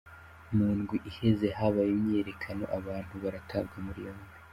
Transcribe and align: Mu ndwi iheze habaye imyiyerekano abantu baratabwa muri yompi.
Mu 0.55 0.67
ndwi 0.77 0.97
iheze 1.09 1.47
habaye 1.57 1.89
imyiyerekano 1.93 2.63
abantu 2.77 3.13
baratabwa 3.23 3.75
muri 3.85 3.99
yompi. 4.07 4.35